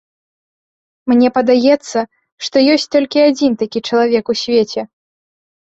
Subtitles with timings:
[1.11, 1.99] Мне падаецца,
[2.47, 4.81] што ёсць толькі адзін такі чалавек у свеце.